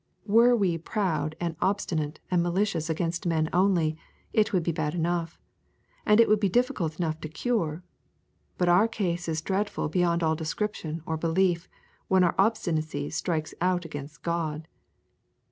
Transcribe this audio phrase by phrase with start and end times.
[0.25, 3.99] Were we proud and obstinate and malicious against men only
[4.33, 5.39] it would be bad enough,
[6.07, 7.83] and it would be difficult enough to cure,
[8.57, 11.69] but our case is dreadful beyond all description or belief
[12.07, 14.67] when our obstinacy strikes out against God.